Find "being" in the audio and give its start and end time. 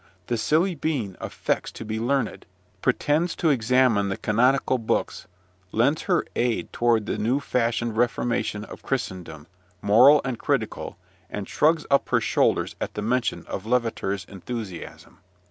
0.73-1.15